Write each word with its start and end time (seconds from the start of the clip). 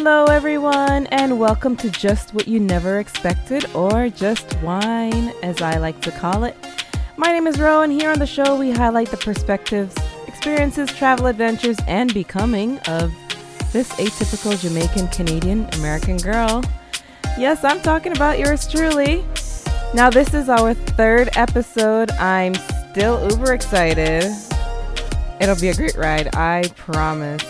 Hello, 0.00 0.26
everyone, 0.26 1.08
and 1.08 1.40
welcome 1.40 1.76
to 1.78 1.90
Just 1.90 2.32
What 2.32 2.46
You 2.46 2.60
Never 2.60 3.00
Expected, 3.00 3.68
or 3.74 4.08
Just 4.08 4.56
Wyne, 4.62 5.32
as 5.42 5.60
I 5.60 5.78
like 5.78 6.00
to 6.02 6.12
call 6.12 6.44
it. 6.44 6.56
My 7.16 7.32
name 7.32 7.48
is 7.48 7.58
Rowan. 7.58 7.90
Here 7.90 8.08
on 8.08 8.20
the 8.20 8.26
show, 8.26 8.56
we 8.56 8.70
highlight 8.70 9.10
the 9.10 9.16
perspectives, 9.16 9.96
experiences, 10.28 10.88
travel 10.90 11.26
adventures, 11.26 11.76
and 11.88 12.14
becoming 12.14 12.78
of 12.86 13.12
this 13.72 13.90
atypical 13.94 14.58
Jamaican 14.58 15.08
Canadian 15.08 15.68
American 15.74 16.16
girl. 16.18 16.62
Yes, 17.36 17.64
I'm 17.64 17.80
talking 17.80 18.12
about 18.12 18.38
yours 18.38 18.68
truly. 18.68 19.24
Now, 19.94 20.10
this 20.10 20.32
is 20.32 20.48
our 20.48 20.74
third 20.74 21.30
episode. 21.34 22.12
I'm 22.12 22.54
still 22.54 23.28
uber 23.32 23.52
excited. 23.52 24.32
It'll 25.40 25.60
be 25.60 25.70
a 25.70 25.74
great 25.74 25.96
ride, 25.96 26.36
I 26.36 26.70
promise. 26.76 27.42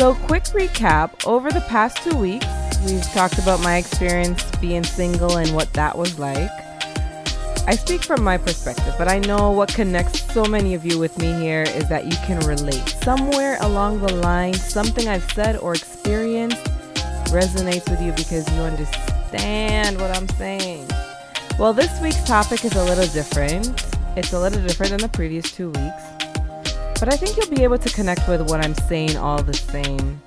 So, 0.00 0.14
quick 0.14 0.44
recap 0.44 1.26
over 1.26 1.50
the 1.50 1.60
past 1.60 1.98
two 1.98 2.16
weeks, 2.16 2.46
we've 2.86 3.04
talked 3.12 3.38
about 3.38 3.60
my 3.60 3.76
experience 3.76 4.42
being 4.56 4.82
single 4.82 5.36
and 5.36 5.54
what 5.54 5.70
that 5.74 5.98
was 5.98 6.18
like. 6.18 6.50
I 7.66 7.76
speak 7.78 8.02
from 8.02 8.24
my 8.24 8.38
perspective, 8.38 8.94
but 8.96 9.08
I 9.08 9.18
know 9.18 9.50
what 9.50 9.68
connects 9.74 10.32
so 10.32 10.46
many 10.46 10.72
of 10.72 10.86
you 10.86 10.98
with 10.98 11.18
me 11.18 11.34
here 11.34 11.64
is 11.64 11.86
that 11.90 12.06
you 12.06 12.16
can 12.24 12.38
relate. 12.46 12.88
Somewhere 13.04 13.58
along 13.60 14.00
the 14.00 14.14
line, 14.14 14.54
something 14.54 15.06
I've 15.06 15.30
said 15.32 15.58
or 15.58 15.74
experienced 15.74 16.64
resonates 17.26 17.90
with 17.90 18.00
you 18.00 18.12
because 18.12 18.50
you 18.54 18.62
understand 18.62 20.00
what 20.00 20.16
I'm 20.16 20.30
saying. 20.30 20.88
Well, 21.58 21.74
this 21.74 22.00
week's 22.00 22.24
topic 22.24 22.64
is 22.64 22.74
a 22.74 22.84
little 22.84 23.06
different. 23.08 23.84
It's 24.16 24.32
a 24.32 24.40
little 24.40 24.62
different 24.62 24.92
than 24.92 25.00
the 25.02 25.10
previous 25.10 25.52
two 25.52 25.68
weeks. 25.68 26.19
But 27.00 27.10
I 27.10 27.16
think 27.16 27.38
you'll 27.38 27.56
be 27.56 27.64
able 27.64 27.78
to 27.78 27.88
connect 27.88 28.28
with 28.28 28.42
what 28.50 28.62
I'm 28.62 28.74
saying 28.74 29.16
all 29.16 29.42
the 29.42 29.54
same. 29.54 30.20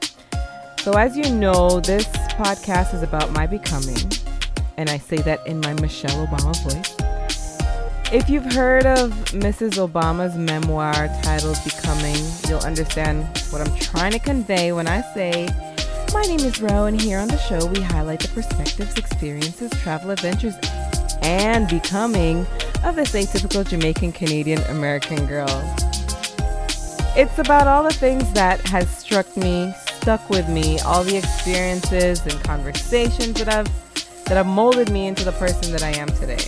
So, 0.80 0.94
as 0.94 1.16
you 1.16 1.32
know, 1.32 1.80
this 1.80 2.08
podcast 2.34 2.96
is 2.96 3.04
about 3.04 3.32
my 3.32 3.46
becoming. 3.46 4.12
And 4.78 4.90
I 4.90 4.98
say 4.98 5.18
that 5.18 5.46
in 5.46 5.60
my 5.60 5.74
Michelle 5.74 6.26
Obama 6.26 6.56
voice. 6.64 6.98
If 8.12 8.28
you've 8.28 8.52
heard 8.54 8.88
of 8.88 9.12
Mrs. 9.34 9.74
Obama's 9.88 10.36
memoir 10.36 10.94
titled 11.22 11.60
Becoming, 11.64 12.18
you'll 12.50 12.66
understand 12.66 13.26
what 13.52 13.62
I'm 13.62 13.76
trying 13.78 14.14
to 14.14 14.20
convey 14.20 14.72
when 14.72 14.88
I 14.88 15.02
say, 15.14 15.48
My 16.12 16.24
name 16.24 16.40
is 16.40 16.60
Ro, 16.60 16.86
and 16.86 17.00
here 17.00 17.20
on 17.20 17.28
the 17.28 17.38
show 17.38 17.68
we 17.68 17.82
highlight 17.82 18.20
the 18.22 18.30
perspectives, 18.30 18.98
experiences, 18.98 19.70
travel 19.84 20.10
adventures, 20.10 20.56
and 21.22 21.68
becoming 21.70 22.48
of 22.84 22.96
this 22.96 23.14
atypical 23.14 23.68
Jamaican 23.68 24.12
Canadian 24.12 24.62
American 24.64 25.28
girl. 25.28 25.93
It's 27.16 27.38
about 27.38 27.68
all 27.68 27.84
the 27.84 27.94
things 27.94 28.34
that 28.34 28.60
has 28.70 28.90
struck 28.90 29.38
me, 29.38 29.72
stuck 29.86 30.32
with 30.32 30.50
me, 30.50 30.80
all 30.80 31.04
the 31.04 31.16
experiences 31.16 32.20
and 32.26 32.44
conversations 32.44 33.36
that 33.36 33.48
have 33.48 33.70
that 34.26 34.36
have 34.36 34.48
molded 34.48 34.90
me 34.90 35.06
into 35.06 35.24
the 35.24 35.32
person 35.34 35.72
that 35.74 35.84
I 35.84 35.92
am 35.92 36.08
today. 36.08 36.40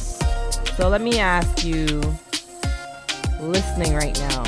So 0.76 0.90
let 0.90 1.02
me 1.02 1.20
ask 1.20 1.64
you 1.64 2.02
listening 3.40 3.94
right 3.94 4.18
now. 4.22 4.44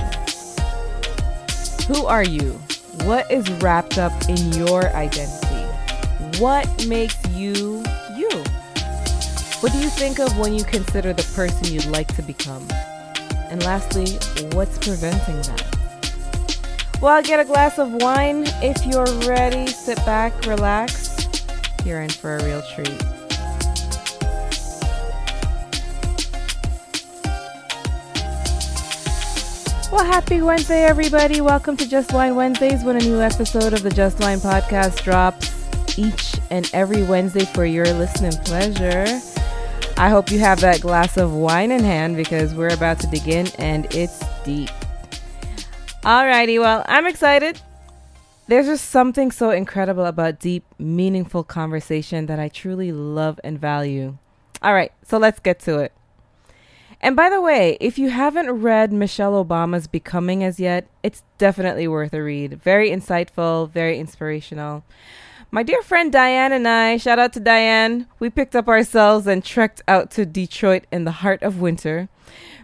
Who 1.85 2.07
are 2.07 2.23
you? 2.23 2.53
What 3.03 3.31
is 3.31 3.47
wrapped 3.61 3.99
up 3.99 4.13
in 4.27 4.53
your 4.53 4.89
identity? 4.95 5.67
What 6.39 6.87
makes 6.87 7.15
you 7.29 7.83
you? 8.15 8.29
What 9.59 9.71
do 9.71 9.77
you 9.77 9.89
think 9.89 10.19
of 10.19 10.35
when 10.39 10.55
you 10.55 10.63
consider 10.63 11.13
the 11.13 11.29
person 11.35 11.71
you'd 11.71 11.85
like 11.85 12.07
to 12.15 12.23
become? 12.23 12.67
And 13.51 13.63
lastly, 13.63 14.17
what's 14.55 14.79
preventing 14.79 15.43
that? 15.43 15.76
Well, 16.99 17.21
get 17.21 17.39
a 17.39 17.45
glass 17.45 17.77
of 17.77 17.93
wine 18.01 18.45
if 18.63 18.83
you're 18.87 19.05
ready. 19.29 19.67
Sit 19.67 19.97
back, 19.97 20.33
relax. 20.47 21.27
You're 21.85 22.01
in 22.01 22.09
for 22.09 22.37
a 22.37 22.43
real 22.43 22.63
treat. 22.73 22.89
Well, 29.91 30.03
happy 30.03 30.41
Wednesday, 30.41 30.85
everybody. 30.85 31.39
Welcome 31.39 31.77
to 31.77 31.87
Just 31.87 32.11
Wyne 32.13 32.35
Wednesdays 32.35 32.83
when 32.83 32.95
a 32.95 33.01
new 33.01 33.21
episode 33.21 33.73
of 33.73 33.83
the 33.83 33.91
Just 33.91 34.19
Wyne 34.19 34.39
podcast 34.39 35.03
drops 35.03 35.53
each 35.99 36.39
and 36.49 36.67
every 36.73 37.03
Wednesday 37.03 37.45
for 37.45 37.65
your 37.65 37.85
listening 37.93 38.33
pleasure. 38.43 39.05
I 39.97 40.09
hope 40.09 40.31
you 40.31 40.39
have 40.39 40.61
that 40.61 40.81
glass 40.81 41.15
of 41.17 41.31
wine 41.31 41.71
in 41.71 41.83
hand 41.83 42.17
because 42.17 42.55
we're 42.55 42.73
about 42.73 42.99
to 43.01 43.07
dig 43.07 43.27
in 43.27 43.47
and 43.59 43.85
it's 43.93 44.23
deep. 44.43 44.71
Alrighty, 46.07 46.57
well, 46.57 46.85
I'm 46.87 47.05
excited. 47.05 47.59
There's 48.47 48.67
just 48.67 48.91
something 48.91 49.29
so 49.29 49.49
incredible 49.49 50.05
about 50.05 50.39
deep, 50.39 50.63
meaningful 50.79 51.43
conversation 51.43 52.27
that 52.27 52.39
I 52.39 52.47
truly 52.47 52.93
love 52.93 53.41
and 53.43 53.59
value. 53.59 54.17
All 54.61 54.73
right, 54.73 54.93
so 55.03 55.17
let's 55.17 55.41
get 55.41 55.59
to 55.63 55.79
it. 55.79 55.91
And 57.01 57.17
by 57.17 57.29
the 57.29 57.41
way, 57.41 57.77
if 57.81 57.99
you 57.99 58.09
haven't 58.09 58.49
read 58.49 58.93
Michelle 58.93 59.43
Obama's 59.43 59.87
Becoming 59.87 60.45
as 60.45 60.61
yet, 60.61 60.87
it's 61.03 61.23
definitely 61.37 61.89
worth 61.89 62.13
a 62.13 62.23
read. 62.23 62.61
Very 62.63 62.89
insightful, 62.89 63.69
very 63.69 63.99
inspirational. 63.99 64.85
My 65.51 65.61
dear 65.61 65.81
friend 65.81 66.09
Diane 66.09 66.53
and 66.53 66.69
I, 66.69 66.95
shout 66.95 67.19
out 67.19 67.33
to 67.33 67.41
Diane, 67.41 68.07
we 68.17 68.29
picked 68.29 68.55
up 68.55 68.69
ourselves 68.69 69.27
and 69.27 69.43
trekked 69.43 69.81
out 69.89 70.09
to 70.11 70.25
Detroit 70.25 70.85
in 70.89 71.03
the 71.03 71.11
heart 71.11 71.43
of 71.43 71.59
winter 71.59 72.07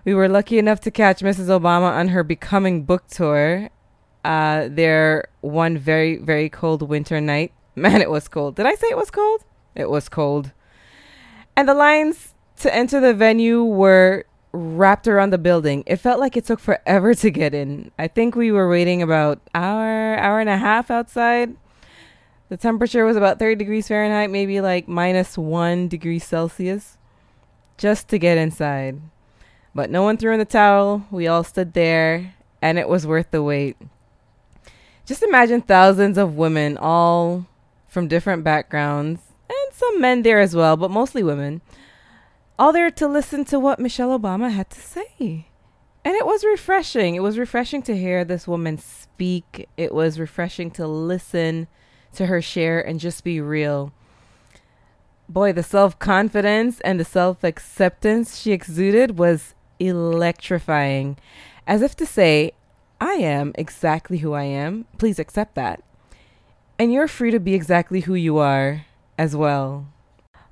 we 0.05 0.13
were 0.13 0.27
lucky 0.27 0.57
enough 0.57 0.79
to 0.81 0.91
catch 0.91 1.21
Mrs. 1.21 1.47
Obama 1.47 1.91
on 1.91 2.09
her 2.09 2.23
Becoming 2.23 2.83
book 2.83 3.07
tour. 3.07 3.69
Uh, 4.25 4.69
there 4.69 5.27
one 5.41 5.77
very 5.77 6.17
very 6.17 6.49
cold 6.49 6.81
winter 6.87 7.19
night. 7.19 7.51
Man, 7.75 8.01
it 8.01 8.09
was 8.09 8.27
cold. 8.27 8.55
Did 8.55 8.65
I 8.65 8.75
say 8.75 8.87
it 8.87 8.97
was 8.97 9.11
cold? 9.11 9.43
It 9.75 9.89
was 9.89 10.09
cold. 10.09 10.51
And 11.55 11.67
the 11.67 11.73
lines 11.73 12.33
to 12.57 12.73
enter 12.73 12.99
the 12.99 13.13
venue 13.13 13.63
were 13.63 14.25
wrapped 14.51 15.07
around 15.07 15.31
the 15.31 15.37
building. 15.37 15.83
It 15.87 15.97
felt 15.97 16.19
like 16.19 16.37
it 16.37 16.45
took 16.45 16.59
forever 16.59 17.13
to 17.15 17.31
get 17.31 17.53
in. 17.53 17.91
I 17.97 18.07
think 18.07 18.35
we 18.35 18.51
were 18.51 18.69
waiting 18.69 19.01
about 19.01 19.41
hour 19.55 20.15
hour 20.15 20.39
and 20.39 20.49
a 20.49 20.57
half 20.57 20.91
outside. 20.91 21.55
The 22.49 22.57
temperature 22.57 23.03
was 23.03 23.17
about 23.17 23.39
30 23.39 23.55
degrees 23.55 23.87
Fahrenheit, 23.87 24.29
maybe 24.29 24.61
like 24.61 24.87
minus 24.87 25.37
1 25.37 25.87
degree 25.87 26.19
Celsius 26.19 26.97
just 27.77 28.07
to 28.09 28.19
get 28.19 28.37
inside. 28.37 29.01
But 29.75 29.89
no 29.89 30.03
one 30.03 30.17
threw 30.17 30.33
in 30.33 30.39
the 30.39 30.45
towel. 30.45 31.05
We 31.09 31.27
all 31.27 31.43
stood 31.43 31.73
there, 31.73 32.35
and 32.61 32.77
it 32.77 32.87
was 32.87 33.07
worth 33.07 33.31
the 33.31 33.41
wait. 33.41 33.77
Just 35.05 35.23
imagine 35.23 35.61
thousands 35.61 36.17
of 36.17 36.35
women, 36.35 36.77
all 36.77 37.47
from 37.87 38.07
different 38.07 38.43
backgrounds, 38.43 39.21
and 39.49 39.73
some 39.73 39.99
men 39.99 40.21
there 40.21 40.39
as 40.39 40.55
well, 40.55 40.77
but 40.77 40.91
mostly 40.91 41.23
women, 41.23 41.61
all 42.57 42.71
there 42.71 42.91
to 42.91 43.07
listen 43.07 43.43
to 43.45 43.59
what 43.59 43.79
Michelle 43.79 44.17
Obama 44.17 44.51
had 44.51 44.69
to 44.69 44.79
say. 44.79 45.47
And 46.05 46.15
it 46.15 46.25
was 46.25 46.43
refreshing. 46.43 47.15
It 47.15 47.21
was 47.21 47.37
refreshing 47.37 47.81
to 47.83 47.97
hear 47.97 48.23
this 48.23 48.47
woman 48.47 48.77
speak. 48.77 49.67
It 49.77 49.93
was 49.93 50.19
refreshing 50.19 50.69
to 50.71 50.87
listen 50.87 51.67
to 52.13 52.27
her 52.27 52.41
share 52.41 52.79
and 52.79 52.99
just 52.99 53.23
be 53.23 53.41
real 53.41 53.93
boy, 55.29 55.53
the 55.53 55.63
self 55.63 55.97
confidence 55.99 56.79
and 56.81 56.99
the 56.99 57.05
self 57.05 57.43
acceptance 57.43 58.39
she 58.39 58.51
exuded 58.51 59.17
was 59.17 59.55
electrifying, 59.87 61.17
as 61.67 61.81
if 61.81 61.95
to 61.97 62.05
say, 62.05 62.51
I 62.99 63.13
am 63.13 63.51
exactly 63.55 64.19
who 64.19 64.33
I 64.33 64.43
am. 64.43 64.85
Please 64.97 65.19
accept 65.19 65.55
that. 65.55 65.83
And 66.79 66.93
you're 66.93 67.07
free 67.07 67.31
to 67.31 67.39
be 67.39 67.53
exactly 67.53 68.01
who 68.01 68.15
you 68.15 68.37
are 68.37 68.85
as 69.17 69.35
well. 69.35 69.87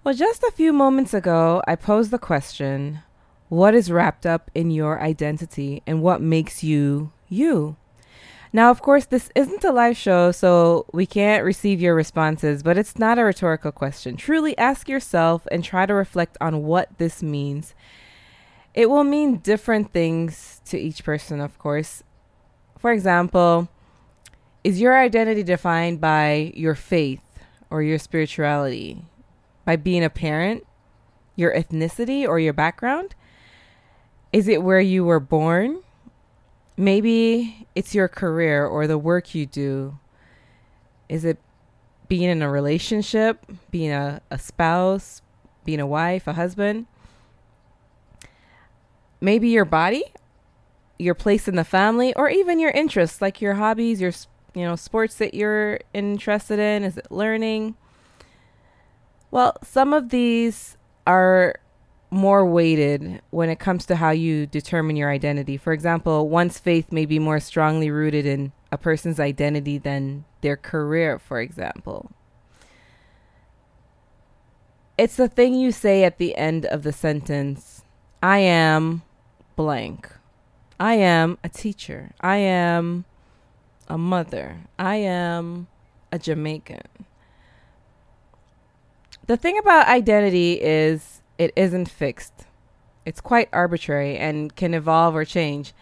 Well, 0.04 0.16
just 0.16 0.44
a 0.44 0.52
few 0.52 0.74
moments 0.74 1.14
ago, 1.14 1.62
I 1.68 1.76
posed 1.76 2.12
the 2.12 2.20
question 2.20 3.02
what 3.50 3.76
is 3.76 3.92
wrapped 3.92 4.26
up 4.26 4.50
in 4.56 4.72
your 4.72 5.02
identity 5.02 5.84
and 5.86 6.02
what 6.02 6.22
makes 6.22 6.64
you 6.64 7.12
you? 7.28 7.76
Now, 8.54 8.70
of 8.70 8.82
course, 8.82 9.06
this 9.06 9.30
isn't 9.34 9.64
a 9.64 9.72
live 9.72 9.96
show, 9.96 10.32
so 10.32 10.86
we 10.92 11.06
can't 11.06 11.46
receive 11.46 11.80
your 11.82 11.96
responses, 11.96 12.64
but 12.64 12.78
it's 12.78 12.98
not 12.98 13.18
a 13.18 13.24
rhetorical 13.24 13.72
question. 13.72 14.18
Truly 14.18 14.58
ask 14.58 14.90
yourself 14.90 15.48
and 15.52 15.64
try 15.64 15.86
to 15.86 15.94
reflect 15.94 16.38
on 16.42 16.64
what 16.64 16.98
this 16.98 17.24
means 17.24 17.74
it 18.74 18.90
will 18.90 19.04
mean 19.04 19.38
different 19.38 19.92
things 19.92 20.62
to 20.66 20.80
each 20.80 21.04
person, 21.04 21.42
of 21.42 21.58
course. 21.60 22.04
For 22.80 22.92
example, 22.92 23.70
is 24.64 24.80
your 24.80 24.98
identity 24.98 25.44
defined 25.44 26.00
by 26.00 26.54
your 26.56 26.76
faith 26.76 27.22
or 27.70 27.82
your 27.84 28.00
spirituality? 28.00 29.04
By 29.66 29.76
being 29.76 30.04
a 30.04 30.10
parent, 30.10 30.66
your 31.36 31.54
ethnicity, 31.54 32.28
or 32.28 32.40
your 32.40 32.54
background? 32.54 33.16
Is 34.32 34.48
it 34.48 34.64
where 34.64 34.80
you 34.80 35.04
were 35.04 35.20
born? 35.20 35.82
Maybe 36.78 37.68
it's 37.76 37.94
your 37.94 38.08
career 38.08 38.66
or 38.66 38.88
the 38.88 38.98
work 38.98 39.36
you 39.36 39.46
do. 39.46 40.00
Is 41.10 41.26
it 41.26 41.38
being 42.08 42.30
in 42.30 42.42
a 42.42 42.50
relationship, 42.50 43.46
being 43.70 43.92
a, 43.92 44.22
a 44.32 44.40
spouse, 44.40 45.22
being 45.66 45.80
a 45.80 45.88
wife, 45.88 46.28
a 46.28 46.34
husband? 46.34 46.88
Maybe 49.22 49.50
your 49.50 49.66
body, 49.66 50.04
your 51.00 51.16
place 51.16 51.48
in 51.48 51.56
the 51.56 51.64
family, 51.64 52.14
or 52.16 52.30
even 52.30 52.60
your 52.60 52.72
interests 52.72 53.22
like 53.22 53.42
your 53.42 53.54
hobbies, 53.54 54.02
your 54.02 54.12
you 54.54 54.66
know, 54.66 54.76
sports 54.76 55.16
that 55.16 55.34
you're 55.34 55.80
interested 55.94 56.60
in? 56.60 56.84
Is 56.84 56.98
it 56.98 57.12
learning? 57.12 57.76
Well, 59.30 59.56
some 59.64 59.94
of 59.94 60.10
these 60.10 60.76
are 61.08 61.56
more 62.10 62.46
weighted 62.46 63.22
when 63.30 63.50
it 63.50 63.60
comes 63.60 63.86
to 63.86 63.96
how 63.96 64.10
you 64.10 64.46
determine 64.46 64.98
your 64.98 65.10
identity. 65.10 65.56
For 65.56 65.72
example, 65.72 66.28
one's 66.28 66.60
faith 66.60 66.92
may 66.92 67.06
be 67.06 67.20
more 67.20 67.40
strongly 67.40 67.90
rooted 67.90 68.26
in 68.26 68.52
a 68.72 68.78
person's 68.78 69.20
identity 69.20 69.78
than 69.78 70.26
their 70.42 70.58
career, 70.58 71.18
for 71.18 71.40
example. 71.40 72.12
It's 74.98 75.16
the 75.16 75.30
thing 75.30 75.56
you 75.56 75.72
say 75.72 76.04
at 76.04 76.18
the 76.18 76.36
end 76.36 76.66
of 76.66 76.84
the 76.84 76.92
sentence 76.92 77.86
I 78.22 78.40
am 78.40 79.02
blank. 79.62 80.10
I 80.80 80.96
am 80.96 81.38
a 81.44 81.50
teacher. 81.50 82.14
I 82.20 82.38
am 82.38 83.06
a 83.88 83.96
mother. 83.96 84.62
I 84.80 84.96
am 84.96 85.68
a 86.12 86.18
Jamaican. 86.18 86.88
The 89.28 89.38
thing 89.38 89.60
about 89.60 89.88
identity 89.88 90.54
is 90.60 91.22
it 91.38 91.54
isn't 91.56 91.90
fixed. 91.90 92.34
It's 93.06 93.22
quite 93.22 93.50
arbitrary 93.54 94.18
and 94.18 94.56
can 94.56 94.74
evolve 94.74 95.16
or 95.16 95.26
change. 95.26 95.74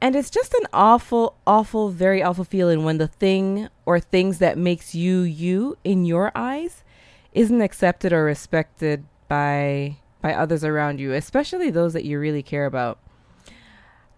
And 0.00 0.16
it's 0.16 0.30
just 0.30 0.54
an 0.54 0.66
awful, 0.72 1.36
awful, 1.46 1.90
very 1.90 2.22
awful 2.22 2.44
feeling 2.44 2.84
when 2.84 2.96
the 2.96 3.08
thing 3.08 3.68
or 3.84 4.00
things 4.00 4.38
that 4.38 4.56
makes 4.56 4.94
you 4.94 5.20
you 5.20 5.76
in 5.84 6.06
your 6.06 6.32
eyes 6.34 6.84
isn't 7.32 7.60
accepted 7.60 8.14
or 8.14 8.24
respected 8.24 9.04
by 9.28 9.98
by 10.20 10.34
others 10.34 10.64
around 10.64 11.00
you, 11.00 11.12
especially 11.12 11.70
those 11.70 11.92
that 11.92 12.04
you 12.04 12.18
really 12.18 12.42
care 12.42 12.66
about. 12.66 12.98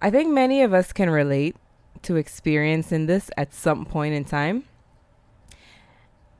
I 0.00 0.11
think 0.11 0.31
many 0.31 0.62
of 0.62 0.73
us 0.73 0.93
can 0.93 1.11
relate 1.11 1.56
to 2.02 2.17
experiencing 2.17 3.06
this 3.06 3.31
at 3.37 3.52
some 3.52 3.85
point 3.85 4.14
in 4.14 4.25
time. 4.25 4.64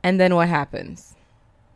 And 0.03 0.19
then 0.19 0.35
what 0.35 0.49
happens? 0.49 1.15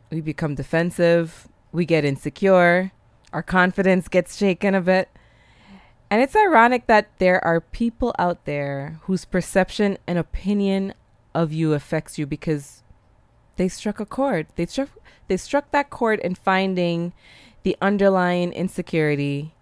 We 0.09 0.21
become 0.21 0.55
defensive, 0.55 1.47
we 1.71 1.85
get 1.85 2.05
insecure, 2.05 2.91
our 3.31 3.43
confidence 3.43 4.07
gets 4.07 4.37
shaken 4.37 4.73
a 4.73 4.81
bit. 4.81 5.09
And 6.09 6.21
it's 6.21 6.35
ironic 6.35 6.87
that 6.87 7.09
there 7.19 7.43
are 7.43 7.59
people 7.59 8.15
out 8.17 8.45
there 8.45 8.99
whose 9.03 9.25
perception 9.25 9.97
and 10.07 10.17
opinion 10.17 10.93
of 11.33 11.51
you 11.51 11.73
affects 11.73 12.17
you 12.17 12.25
because 12.25 12.83
they 13.57 13.67
struck 13.67 13.99
a 13.99 14.05
chord. 14.05 14.47
They 14.55 14.65
struck 14.65 14.89
they 15.27 15.37
struck 15.37 15.71
that 15.71 15.89
chord 15.89 16.19
in 16.19 16.35
finding 16.35 17.13
the 17.65 17.75
underlying 17.81 18.53
insecurity, 18.53 19.55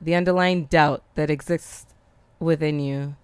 the 0.00 0.16
underlying 0.16 0.64
doubt 0.64 1.00
that 1.14 1.30
exists 1.30 1.94
within 2.40 2.80
you. 2.80 3.14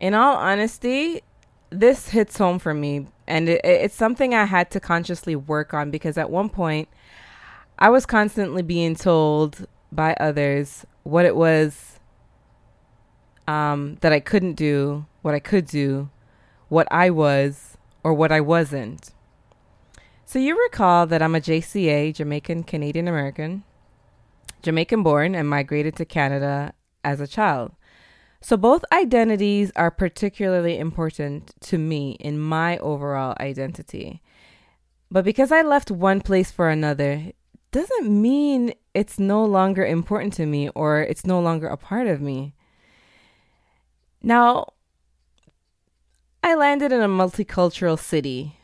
In 0.00 0.12
all 0.12 0.34
honesty, 0.34 1.22
this 1.70 2.08
hits 2.08 2.36
home 2.36 2.58
for 2.58 2.74
me, 2.74 3.06
and 3.28 3.48
it, 3.48 3.60
it's 3.62 3.94
something 3.94 4.34
I 4.34 4.46
had 4.46 4.72
to 4.72 4.80
consciously 4.80 5.36
work 5.36 5.72
on 5.72 5.92
because 5.92 6.18
at 6.18 6.30
one 6.30 6.48
point 6.48 6.88
I 7.78 7.90
was 7.90 8.06
constantly 8.06 8.62
being 8.62 8.96
told 8.96 9.68
by 9.92 10.14
others 10.14 10.84
what 11.04 11.24
it 11.24 11.36
was 11.36 12.00
um, 13.46 13.98
that 14.00 14.12
I 14.12 14.18
couldn't 14.18 14.54
do, 14.54 15.06
what 15.22 15.34
I 15.34 15.38
could 15.38 15.66
do, 15.66 16.10
what 16.68 16.88
I 16.90 17.10
was, 17.10 17.78
or 18.02 18.12
what 18.14 18.32
I 18.32 18.40
wasn't. 18.40 19.12
So 20.30 20.38
you 20.38 20.56
recall 20.62 21.08
that 21.08 21.22
I'm 21.22 21.34
a 21.34 21.40
JCA, 21.40 22.14
Jamaican 22.14 22.62
Canadian 22.62 23.08
American, 23.08 23.64
Jamaican 24.62 25.02
born, 25.02 25.34
and 25.34 25.48
migrated 25.48 25.96
to 25.96 26.04
Canada 26.04 26.72
as 27.02 27.20
a 27.20 27.26
child. 27.26 27.72
So 28.40 28.56
both 28.56 28.84
identities 28.92 29.72
are 29.74 29.90
particularly 29.90 30.78
important 30.78 31.60
to 31.62 31.78
me 31.78 32.12
in 32.20 32.38
my 32.38 32.78
overall 32.78 33.34
identity. 33.40 34.22
But 35.10 35.24
because 35.24 35.50
I 35.50 35.62
left 35.62 35.90
one 35.90 36.20
place 36.20 36.52
for 36.52 36.70
another, 36.70 37.32
doesn't 37.72 38.08
mean 38.08 38.72
it's 38.94 39.18
no 39.18 39.44
longer 39.44 39.84
important 39.84 40.32
to 40.34 40.46
me 40.46 40.68
or 40.76 41.00
it's 41.00 41.26
no 41.26 41.40
longer 41.40 41.66
a 41.66 41.76
part 41.76 42.06
of 42.06 42.20
me. 42.20 42.54
Now, 44.22 44.74
I 46.44 46.54
landed 46.54 46.92
in 46.92 47.00
a 47.00 47.08
multicultural 47.08 47.98
city 47.98 48.59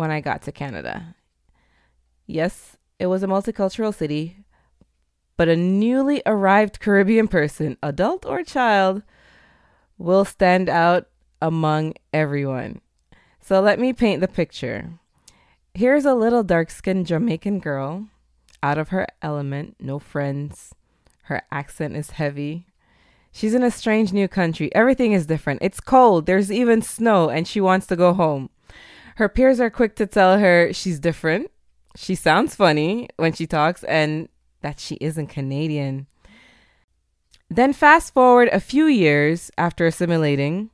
when 0.00 0.10
I 0.10 0.22
got 0.22 0.40
to 0.42 0.50
Canada. 0.50 1.14
Yes, 2.26 2.78
it 2.98 3.08
was 3.08 3.22
a 3.22 3.26
multicultural 3.26 3.94
city, 3.94 4.38
but 5.36 5.46
a 5.46 5.56
newly 5.56 6.22
arrived 6.24 6.80
Caribbean 6.80 7.28
person, 7.28 7.76
adult 7.82 8.24
or 8.24 8.42
child, 8.42 9.02
will 9.98 10.24
stand 10.24 10.70
out 10.70 11.06
among 11.42 11.92
everyone. 12.14 12.80
So 13.42 13.60
let 13.60 13.78
me 13.78 13.92
paint 13.92 14.22
the 14.22 14.28
picture. 14.28 14.98
Here's 15.74 16.06
a 16.06 16.14
little 16.14 16.42
dark 16.42 16.70
skinned 16.70 17.06
Jamaican 17.06 17.58
girl, 17.60 18.08
out 18.62 18.78
of 18.78 18.88
her 18.88 19.06
element, 19.20 19.76
no 19.78 19.98
friends. 19.98 20.74
Her 21.24 21.42
accent 21.52 21.94
is 21.94 22.12
heavy. 22.12 22.64
She's 23.32 23.52
in 23.52 23.62
a 23.62 23.70
strange 23.70 24.14
new 24.14 24.28
country. 24.28 24.74
Everything 24.74 25.12
is 25.12 25.26
different. 25.26 25.60
It's 25.60 25.78
cold. 25.78 26.24
There's 26.24 26.50
even 26.50 26.80
snow, 26.80 27.28
and 27.28 27.46
she 27.46 27.60
wants 27.60 27.86
to 27.88 27.96
go 27.96 28.14
home. 28.14 28.48
Her 29.16 29.28
peers 29.28 29.60
are 29.60 29.70
quick 29.70 29.96
to 29.96 30.06
tell 30.06 30.38
her 30.38 30.72
she's 30.72 30.98
different. 30.98 31.50
She 31.96 32.14
sounds 32.14 32.54
funny 32.54 33.08
when 33.16 33.32
she 33.32 33.46
talks, 33.46 33.84
and 33.84 34.28
that 34.62 34.78
she 34.78 34.96
isn't 35.00 35.28
Canadian. 35.28 36.06
Then, 37.48 37.72
fast 37.72 38.14
forward 38.14 38.48
a 38.52 38.60
few 38.60 38.86
years 38.86 39.50
after 39.58 39.86
assimilating, 39.86 40.70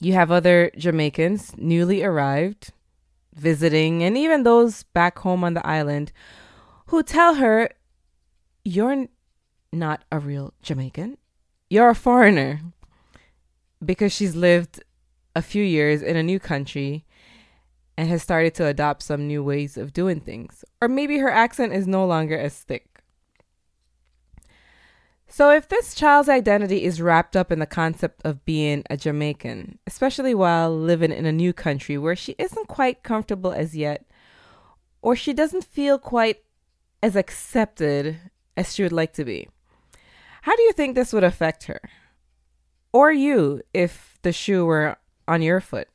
you 0.00 0.12
have 0.12 0.30
other 0.30 0.70
Jamaicans 0.76 1.56
newly 1.56 2.04
arrived, 2.04 2.72
visiting, 3.34 4.02
and 4.02 4.16
even 4.16 4.42
those 4.42 4.84
back 4.84 5.18
home 5.18 5.42
on 5.42 5.54
the 5.54 5.66
island 5.66 6.12
who 6.86 7.02
tell 7.02 7.36
her, 7.36 7.70
You're 8.64 9.06
not 9.72 10.04
a 10.12 10.18
real 10.18 10.54
Jamaican 10.62 11.16
you're 11.74 11.90
a 11.90 11.94
foreigner 11.94 12.60
because 13.84 14.12
she's 14.12 14.36
lived 14.36 14.82
a 15.34 15.42
few 15.42 15.64
years 15.64 16.02
in 16.02 16.16
a 16.16 16.22
new 16.22 16.38
country 16.38 17.04
and 17.96 18.08
has 18.08 18.22
started 18.22 18.54
to 18.54 18.66
adopt 18.66 19.02
some 19.02 19.26
new 19.26 19.42
ways 19.42 19.76
of 19.76 19.92
doing 19.92 20.20
things. 20.20 20.64
Or 20.80 20.88
maybe 20.88 21.18
her 21.18 21.30
accent 21.30 21.72
is 21.72 21.86
no 21.86 22.06
longer 22.06 22.36
as 22.36 22.58
thick. 22.58 22.86
So, 25.26 25.50
if 25.50 25.68
this 25.68 25.94
child's 25.94 26.28
identity 26.28 26.84
is 26.84 27.02
wrapped 27.02 27.34
up 27.34 27.50
in 27.50 27.58
the 27.58 27.66
concept 27.66 28.20
of 28.24 28.44
being 28.44 28.84
a 28.88 28.96
Jamaican, 28.96 29.80
especially 29.84 30.32
while 30.32 30.70
living 30.76 31.10
in 31.10 31.26
a 31.26 31.32
new 31.32 31.52
country 31.52 31.98
where 31.98 32.14
she 32.14 32.36
isn't 32.38 32.68
quite 32.68 33.02
comfortable 33.02 33.52
as 33.52 33.74
yet, 33.74 34.04
or 35.02 35.16
she 35.16 35.32
doesn't 35.32 35.64
feel 35.64 35.98
quite 35.98 36.44
as 37.02 37.16
accepted 37.16 38.20
as 38.56 38.74
she 38.74 38.84
would 38.84 38.92
like 38.92 39.12
to 39.14 39.24
be, 39.24 39.48
how 40.42 40.54
do 40.54 40.62
you 40.62 40.72
think 40.72 40.94
this 40.94 41.12
would 41.12 41.24
affect 41.24 41.64
her? 41.64 41.80
Or 42.92 43.10
you 43.10 43.60
if 43.72 44.18
the 44.22 44.32
shoe 44.32 44.64
were 44.64 44.98
on 45.26 45.42
your 45.42 45.60
foot? 45.60 45.88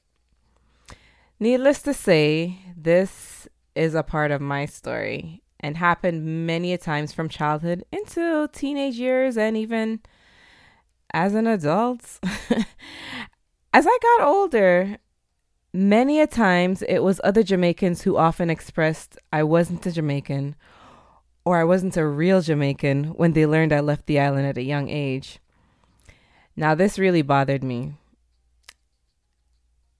Needless 1.40 1.82
to 1.84 1.94
say, 1.94 2.60
this 2.76 3.48
is 3.76 3.96
a 3.96 4.04
part 4.04 4.32
of 4.32 4.42
my 4.42 4.66
story 4.66 5.42
and 5.60 5.78
happened 5.78 6.48
many 6.48 6.74
a 6.74 6.78
times 6.78 7.14
from 7.14 7.30
childhood 7.30 7.84
into 7.92 8.48
teenage 8.52 8.96
years 8.96 9.38
and 9.38 9.56
even 9.58 10.00
as 11.14 11.34
an 11.34 11.48
adult. 11.48 12.20
as 13.74 13.88
I 13.88 13.98
got 14.02 14.28
older, 14.28 14.98
many 15.74 16.20
a 16.20 16.28
times 16.28 16.82
it 16.84 17.00
was 17.00 17.22
other 17.24 17.44
Jamaicans 17.44 18.02
who 18.02 18.18
often 18.18 18.50
expressed 18.50 19.18
I 19.32 19.44
wasn't 19.44 19.86
a 19.86 19.92
Jamaican 19.92 20.56
or 21.46 21.58
I 21.58 21.64
wasn't 21.64 21.98
a 21.98 22.06
real 22.06 22.42
Jamaican 22.42 23.06
when 23.16 23.34
they 23.34 23.46
learned 23.46 23.74
I 23.74 23.80
left 23.80 24.06
the 24.06 24.20
island 24.20 24.46
at 24.46 24.58
a 24.58 24.64
young 24.64 24.90
age. 24.90 25.40
Now, 26.56 26.76
this 26.76 27.00
really 27.00 27.22
bothered 27.22 27.64
me. 27.64 27.94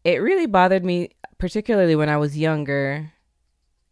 It 0.10 0.24
really 0.24 0.48
bothered 0.48 0.84
me, 0.84 1.12
particularly 1.38 1.96
when 1.96 2.10
I 2.10 2.18
was 2.18 2.36
younger. 2.36 3.14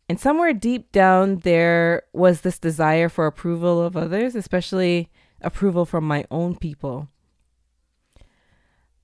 And 0.10 0.20
somewhere 0.20 0.52
deep 0.52 0.92
down, 0.92 1.40
there 1.40 2.04
was 2.12 2.42
this 2.42 2.58
desire 2.58 3.08
for 3.08 3.28
approval 3.28 3.84
of 3.84 3.96
others, 3.96 4.34
especially 4.34 5.12
approval 5.42 5.86
from 5.86 6.08
my 6.08 6.26
own 6.32 6.56
people. 6.56 7.10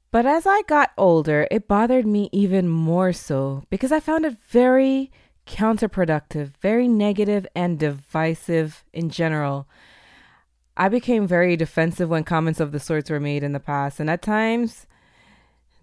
But 0.10 0.26
as 0.26 0.48
I 0.48 0.64
got 0.64 0.92
older, 0.98 1.48
it 1.52 1.68
bothered 1.68 2.08
me 2.08 2.30
even 2.32 2.68
more 2.68 3.14
so 3.14 3.64
because 3.70 3.92
I 3.92 4.00
found 4.00 4.26
it 4.26 4.38
very 4.48 5.12
counterproductive, 5.46 6.54
very 6.62 6.88
negative, 6.88 7.46
and 7.56 7.78
divisive 7.78 8.84
in 8.92 9.12
general. 9.12 9.68
I 10.76 10.90
became 10.90 11.28
very 11.28 11.56
defensive 11.56 12.10
when 12.10 12.24
comments 12.24 12.60
of 12.60 12.72
the 12.72 12.80
sorts 12.80 13.12
were 13.12 13.20
made 13.20 13.44
in 13.44 13.52
the 13.52 13.60
past, 13.60 14.00
and 14.00 14.10
at 14.10 14.24
times, 14.24 14.88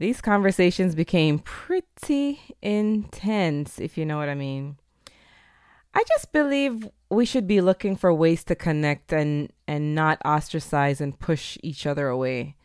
these 0.00 0.22
conversations 0.22 0.94
became 0.94 1.40
pretty 1.40 2.40
intense, 2.62 3.78
if 3.78 3.98
you 3.98 4.06
know 4.06 4.16
what 4.16 4.30
I 4.30 4.34
mean. 4.34 4.78
I 5.92 6.02
just 6.08 6.32
believe 6.32 6.88
we 7.10 7.26
should 7.26 7.46
be 7.46 7.60
looking 7.60 7.96
for 7.96 8.12
ways 8.14 8.42
to 8.44 8.54
connect 8.54 9.12
and, 9.12 9.52
and 9.68 9.94
not 9.94 10.18
ostracize 10.24 11.02
and 11.02 11.18
push 11.18 11.58
each 11.62 11.86
other 11.86 12.08
away. 12.08 12.56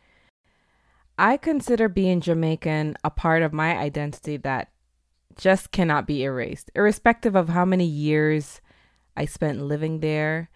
I 1.18 1.36
consider 1.36 1.90
being 1.90 2.22
Jamaican 2.22 2.96
a 3.04 3.10
part 3.10 3.42
of 3.42 3.52
my 3.52 3.76
identity 3.76 4.38
that 4.38 4.70
just 5.36 5.72
cannot 5.72 6.06
be 6.06 6.24
erased, 6.24 6.70
irrespective 6.74 7.36
of 7.36 7.50
how 7.50 7.66
many 7.66 7.84
years 7.84 8.62
I 9.14 9.26
spent 9.26 9.60
living 9.60 10.00
there 10.00 10.48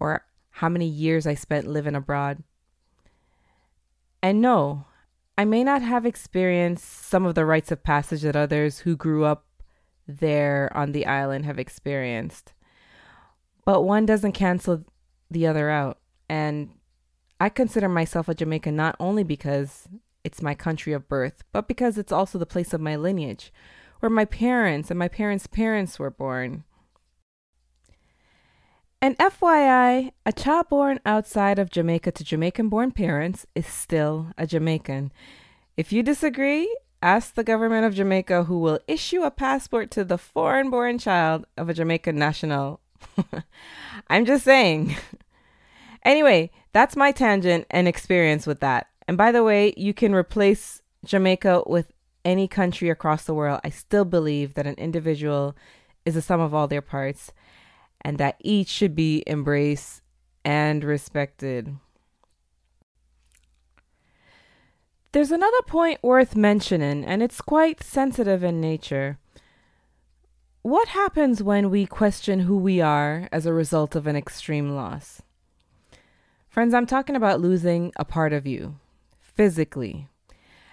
or 0.00 0.24
how 0.50 0.68
many 0.68 0.86
years 0.86 1.24
I 1.24 1.34
spent 1.34 1.68
living 1.68 1.94
abroad. 1.94 2.42
And 4.20 4.40
no, 4.40 4.86
I 5.40 5.46
may 5.46 5.64
not 5.64 5.80
have 5.80 6.04
experienced 6.04 6.84
some 6.84 7.24
of 7.24 7.34
the 7.34 7.46
rites 7.46 7.72
of 7.72 7.82
passage 7.82 8.20
that 8.20 8.36
others 8.36 8.80
who 8.80 8.94
grew 8.94 9.24
up 9.24 9.46
there 10.06 10.70
on 10.76 10.92
the 10.92 11.06
island 11.06 11.46
have 11.46 11.58
experienced. 11.58 12.52
But 13.64 13.80
one 13.80 14.04
doesn't 14.04 14.32
cancel 14.32 14.84
the 15.30 15.46
other 15.46 15.70
out. 15.70 15.96
And 16.28 16.72
I 17.40 17.48
consider 17.48 17.88
myself 17.88 18.28
a 18.28 18.34
Jamaican 18.34 18.76
not 18.76 18.96
only 19.00 19.24
because 19.24 19.88
it's 20.24 20.42
my 20.42 20.54
country 20.54 20.92
of 20.92 21.08
birth, 21.08 21.42
but 21.52 21.66
because 21.66 21.96
it's 21.96 22.12
also 22.12 22.38
the 22.38 22.44
place 22.44 22.74
of 22.74 22.82
my 22.82 22.96
lineage, 22.96 23.50
where 24.00 24.10
my 24.10 24.26
parents 24.26 24.90
and 24.90 24.98
my 24.98 25.08
parents' 25.08 25.46
parents 25.46 25.98
were 25.98 26.10
born. 26.10 26.64
And 29.02 29.16
FYI, 29.16 30.12
a 30.26 30.32
child 30.32 30.68
born 30.68 31.00
outside 31.06 31.58
of 31.58 31.70
Jamaica 31.70 32.12
to 32.12 32.22
Jamaican 32.22 32.68
born 32.68 32.90
parents 32.90 33.46
is 33.54 33.66
still 33.66 34.26
a 34.36 34.46
Jamaican. 34.46 35.10
If 35.74 35.90
you 35.90 36.02
disagree, 36.02 36.76
ask 37.00 37.32
the 37.32 37.42
government 37.42 37.86
of 37.86 37.94
Jamaica 37.94 38.44
who 38.44 38.58
will 38.58 38.78
issue 38.86 39.22
a 39.22 39.30
passport 39.30 39.90
to 39.92 40.04
the 40.04 40.18
foreign 40.18 40.68
born 40.68 40.98
child 40.98 41.46
of 41.56 41.70
a 41.70 41.74
Jamaican 41.74 42.16
national. 42.16 42.80
I'm 44.08 44.26
just 44.26 44.44
saying. 44.44 44.96
anyway, 46.04 46.50
that's 46.74 46.94
my 46.94 47.10
tangent 47.10 47.66
and 47.70 47.88
experience 47.88 48.46
with 48.46 48.60
that. 48.60 48.88
And 49.08 49.16
by 49.16 49.32
the 49.32 49.42
way, 49.42 49.72
you 49.78 49.94
can 49.94 50.14
replace 50.14 50.82
Jamaica 51.06 51.62
with 51.66 51.90
any 52.22 52.46
country 52.46 52.90
across 52.90 53.24
the 53.24 53.32
world. 53.32 53.62
I 53.64 53.70
still 53.70 54.04
believe 54.04 54.52
that 54.54 54.66
an 54.66 54.74
individual 54.74 55.56
is 56.04 56.16
the 56.16 56.22
sum 56.22 56.40
of 56.40 56.52
all 56.52 56.68
their 56.68 56.82
parts 56.82 57.32
and 58.02 58.18
that 58.18 58.36
each 58.40 58.68
should 58.68 58.94
be 58.94 59.22
embraced 59.26 60.02
and 60.44 60.82
respected. 60.84 61.76
There's 65.12 65.32
another 65.32 65.62
point 65.66 66.02
worth 66.02 66.36
mentioning, 66.36 67.04
and 67.04 67.22
it's 67.22 67.40
quite 67.40 67.82
sensitive 67.82 68.44
in 68.44 68.60
nature. 68.60 69.18
What 70.62 70.88
happens 70.88 71.42
when 71.42 71.68
we 71.68 71.84
question 71.84 72.40
who 72.40 72.56
we 72.56 72.80
are 72.80 73.28
as 73.32 73.44
a 73.44 73.52
result 73.52 73.96
of 73.96 74.06
an 74.06 74.14
extreme 74.14 74.76
loss? 74.76 75.22
Friends, 76.48 76.74
I'm 76.74 76.86
talking 76.86 77.16
about 77.16 77.40
losing 77.40 77.92
a 77.96 78.04
part 78.04 78.32
of 78.32 78.46
you 78.46 78.76
physically. 79.18 80.06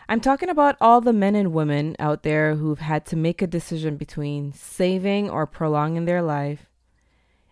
I'm 0.10 0.22
talking 0.22 0.50
about 0.50 0.78
all 0.80 1.02
the 1.02 1.14
men 1.14 1.36
and 1.36 1.52
women 1.52 1.96
out 2.00 2.24
there 2.24 2.56
who've 2.56 2.80
had 2.80 3.06
to 3.08 3.16
make 3.16 3.42
a 3.42 3.48
decision 3.48 3.98
between 3.98 4.54
saving 4.54 5.30
or 5.30 5.46
prolonging 5.46 6.06
their 6.06 6.22
life 6.22 6.67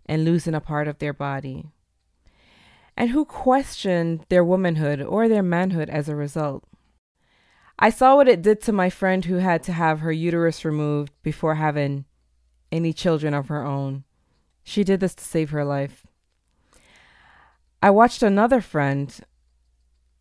and 0.05 0.23
losing 0.25 0.53
a 0.53 0.61
part 0.61 0.87
of 0.87 0.99
their 0.99 1.13
body, 1.13 1.65
and 2.95 3.09
who 3.09 3.25
questioned 3.25 4.25
their 4.29 4.43
womanhood 4.43 5.01
or 5.01 5.27
their 5.27 5.43
manhood 5.43 5.89
as 5.89 6.07
a 6.07 6.15
result. 6.15 6.63
I 7.77 7.89
saw 7.89 8.15
what 8.15 8.29
it 8.29 8.41
did 8.41 8.61
to 8.61 8.71
my 8.71 8.89
friend 8.89 9.25
who 9.25 9.35
had 9.35 9.61
to 9.63 9.73
have 9.73 9.99
her 9.99 10.11
uterus 10.11 10.63
removed 10.63 11.11
before 11.23 11.55
having 11.55 12.05
any 12.71 12.93
children 12.93 13.33
of 13.33 13.49
her 13.49 13.65
own. 13.65 14.05
She 14.63 14.83
did 14.83 14.99
this 14.99 15.15
to 15.15 15.23
save 15.23 15.49
her 15.49 15.65
life. 15.65 16.07
I 17.81 17.89
watched 17.89 18.23
another 18.23 18.61
friend 18.61 19.13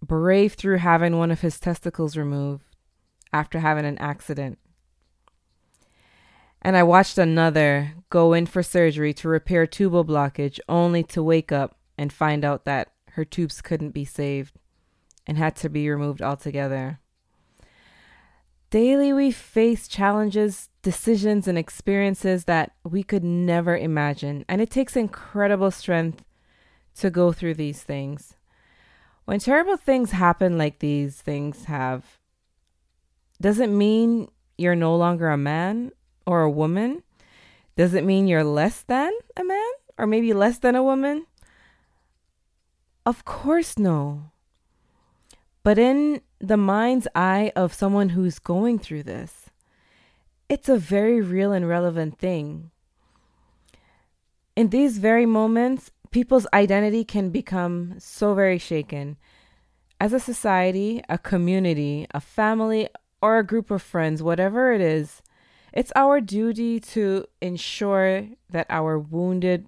brave 0.03 0.55
through 0.55 0.79
having 0.79 1.17
one 1.17 1.31
of 1.31 1.41
his 1.41 1.59
testicles 1.61 2.17
removed 2.17 2.65
after 3.33 3.61
having 3.61 3.85
an 3.85 3.99
accident. 3.99 4.59
And 6.65 6.79
I 6.79 6.83
watched 6.83 7.19
another 7.19 7.93
go 8.09 8.33
in 8.33 8.47
for 8.47 8.63
surgery 8.63 9.13
to 9.15 9.29
repair 9.29 9.67
tubal 9.67 10.05
blockage 10.05 10.59
only 10.67 11.03
to 11.05 11.23
wake 11.23 11.53
up 11.53 11.77
and 11.99 12.11
find 12.11 12.43
out 12.43 12.65
that 12.65 12.93
her 13.11 13.25
tubes 13.25 13.61
couldn't 13.61 13.91
be 13.91 14.07
saved 14.07 14.55
and 15.27 15.37
had 15.37 15.55
to 15.57 15.69
be 15.69 15.91
removed 15.91 16.23
altogether. 16.23 17.01
Daily, 18.71 19.13
we 19.13 19.31
face 19.31 19.87
challenges, 19.87 20.71
decisions, 20.83 21.47
and 21.47 21.59
experiences 21.59 22.47
that 22.47 22.73
we 22.83 23.03
could 23.03 23.23
never 23.23 23.77
imagine, 23.77 24.45
and 24.49 24.61
it 24.61 24.71
takes 24.71 24.97
incredible 24.97 25.71
strength 25.71 26.25
to 26.97 27.11
go 27.11 27.31
through 27.31 27.55
these 27.55 27.83
things. 27.83 28.35
When 29.27 29.39
terrible 29.39 29.77
things 29.77 30.11
happen 30.11 30.59
like 30.59 30.81
these 30.81 31.21
things 31.21 31.67
have, 31.67 32.19
doesn't 33.41 33.77
mean 33.77 34.29
you're 34.59 34.75
no 34.75 34.97
longer 34.97 35.29
a 35.29 35.37
man 35.37 35.93
or 36.27 36.43
a 36.43 36.51
woman? 36.51 37.03
Does 37.77 37.95
it 37.95 38.05
mean 38.05 38.27
you're 38.27 38.45
less 38.45 38.83
than 38.83 39.13
a 39.37 39.45
man 39.45 39.71
or 39.99 40.07
maybe 40.07 40.33
less 40.33 40.59
than 40.59 40.75
a 40.75 40.83
woman? 40.83 41.27
Of 43.07 43.25
course, 43.25 43.79
no. 43.79 44.31
But 45.63 45.79
in 45.79 46.21
the 46.39 46.57
mind's 46.57 47.09
eye 47.15 47.53
of 47.57 47.75
someone 47.75 48.11
who's 48.11 48.39
going 48.39 48.79
through 48.79 49.05
this, 49.05 49.51
it's 50.49 50.69
a 50.69 50.77
very 50.77 51.21
real 51.21 51.53
and 51.53 51.69
relevant 51.69 52.19
thing. 52.19 52.71
In 54.57 54.69
these 54.69 54.99
very 54.99 55.27
moments, 55.27 55.91
people's 56.11 56.47
identity 56.53 57.05
can 57.05 57.31
become 57.31 57.95
so 57.99 58.35
very 58.35 58.59
shaken. 58.59 59.17
As 60.01 60.13
a 60.13 60.21
society, 60.21 61.03
a 61.09 61.19
community, 61.19 62.07
a 62.13 62.21
family, 62.21 62.89
or 63.21 63.39
a 63.39 63.47
group 63.47 63.71
of 63.71 63.83
friends, 63.83 64.23
whatever 64.23 64.73
it 64.73 64.81
is, 64.81 65.23
it's 65.75 65.93
our 65.97 66.21
duty 66.21 66.79
to 66.79 67.27
ensure 67.43 68.29
that 68.49 68.67
our 68.71 68.97
wounded 68.97 69.67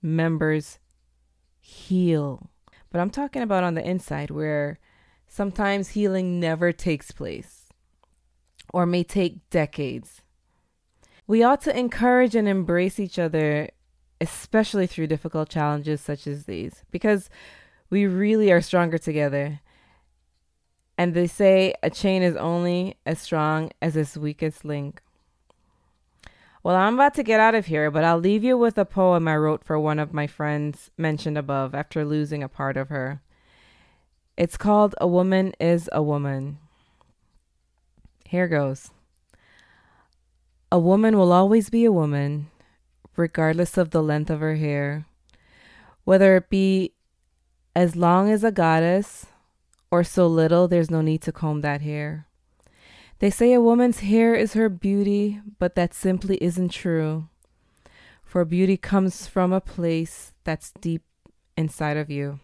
members 0.00 0.78
heal. 1.58 2.50
But 2.90 3.00
I'm 3.00 3.10
talking 3.10 3.42
about 3.42 3.64
on 3.64 3.74
the 3.74 3.86
inside 3.86 4.30
where 4.30 4.78
sometimes 5.26 5.90
healing 5.90 6.38
never 6.38 6.70
takes 6.70 7.10
place 7.10 7.68
or 8.72 8.86
may 8.86 9.02
take 9.02 9.50
decades. 9.50 10.22
We 11.26 11.42
ought 11.42 11.60
to 11.62 11.76
encourage 11.76 12.36
and 12.36 12.48
embrace 12.48 13.00
each 13.00 13.18
other, 13.18 13.70
especially 14.20 14.86
through 14.86 15.08
difficult 15.08 15.48
challenges 15.48 16.00
such 16.00 16.28
as 16.28 16.44
these, 16.44 16.84
because 16.92 17.28
we 17.90 18.06
really 18.06 18.52
are 18.52 18.60
stronger 18.60 18.98
together. 18.98 19.60
And 20.96 21.12
they 21.12 21.26
say 21.26 21.74
a 21.82 21.90
chain 21.90 22.22
is 22.22 22.36
only 22.36 22.98
as 23.04 23.20
strong 23.20 23.72
as 23.82 23.96
its 23.96 24.16
weakest 24.16 24.64
link. 24.64 25.02
Well, 26.62 26.76
I'm 26.76 26.94
about 26.94 27.14
to 27.14 27.22
get 27.22 27.40
out 27.40 27.54
of 27.54 27.66
here, 27.66 27.90
but 27.90 28.04
I'll 28.04 28.18
leave 28.18 28.44
you 28.44 28.58
with 28.58 28.76
a 28.76 28.84
poem 28.84 29.26
I 29.26 29.36
wrote 29.36 29.64
for 29.64 29.80
one 29.80 29.98
of 29.98 30.12
my 30.12 30.26
friends 30.26 30.90
mentioned 30.98 31.38
above 31.38 31.74
after 31.74 32.04
losing 32.04 32.42
a 32.42 32.50
part 32.50 32.76
of 32.76 32.90
her. 32.90 33.22
It's 34.36 34.58
called 34.58 34.94
A 35.00 35.06
Woman 35.06 35.54
is 35.58 35.88
a 35.90 36.02
Woman. 36.02 36.58
Here 38.26 38.46
goes. 38.46 38.90
A 40.70 40.78
woman 40.78 41.16
will 41.16 41.32
always 41.32 41.70
be 41.70 41.84
a 41.86 41.92
woman, 41.92 42.50
regardless 43.16 43.78
of 43.78 43.90
the 43.90 44.02
length 44.02 44.30
of 44.30 44.40
her 44.40 44.56
hair, 44.56 45.06
whether 46.04 46.36
it 46.36 46.50
be 46.50 46.92
as 47.74 47.96
long 47.96 48.30
as 48.30 48.44
a 48.44 48.52
goddess 48.52 49.26
or 49.90 50.04
so 50.04 50.26
little 50.26 50.68
there's 50.68 50.90
no 50.90 51.00
need 51.00 51.22
to 51.22 51.32
comb 51.32 51.62
that 51.62 51.80
hair. 51.80 52.26
They 53.20 53.28
say 53.28 53.52
a 53.52 53.60
woman's 53.60 54.00
hair 54.00 54.34
is 54.34 54.54
her 54.54 54.70
beauty, 54.70 55.42
but 55.58 55.74
that 55.74 55.92
simply 55.92 56.38
isn't 56.42 56.70
true. 56.70 57.28
For 58.24 58.46
beauty 58.46 58.78
comes 58.78 59.26
from 59.26 59.52
a 59.52 59.60
place 59.60 60.32
that's 60.44 60.72
deep 60.80 61.02
inside 61.54 61.98
of 61.98 62.08
you. 62.08 62.40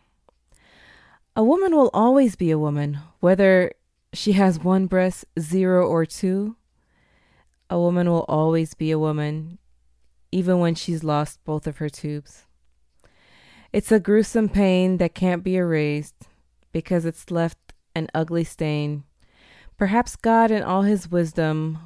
A 1.35 1.43
woman 1.43 1.75
will 1.75 1.91
always 1.95 2.37
be 2.37 2.51
a 2.51 2.59
woman, 2.59 2.99
whether 3.21 3.73
she 4.13 4.33
has 4.33 4.59
one 4.59 4.87
breast, 4.87 5.25
zero, 5.41 5.87
or 5.87 6.05
two. 6.05 6.57
A 7.71 7.79
woman 7.79 8.11
will 8.11 8.27
always 8.29 8.75
be 8.75 8.91
a 8.91 8.99
woman, 8.99 9.57
even 10.31 10.59
when 10.59 10.75
she's 10.75 11.03
lost 11.03 11.43
both 11.45 11.67
of 11.67 11.79
her 11.79 11.89
tubes. 11.89 12.45
It's 13.73 13.91
a 13.91 14.01
gruesome 14.01 14.51
pain 14.51 14.99
that 14.99 15.15
can't 15.15 15.43
be 15.43 15.57
erased 15.57 16.29
because 16.71 17.07
it's 17.07 17.31
left 17.31 17.73
an 17.95 18.09
ugly 18.15 18.45
stain 18.45 19.05
Perhaps 19.77 20.17
God, 20.17 20.51
in 20.51 20.63
all 20.63 20.83
his 20.83 21.11
wisdom, 21.11 21.79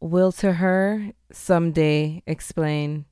will 0.00 0.32
to 0.32 0.54
her 0.54 1.12
some 1.32 1.72
day 1.72 2.22
explain. 2.26 3.04